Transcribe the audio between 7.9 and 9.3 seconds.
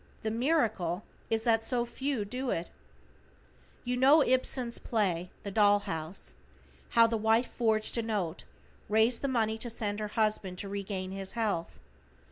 a note, raised the